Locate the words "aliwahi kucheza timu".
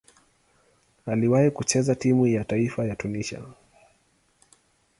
1.05-2.27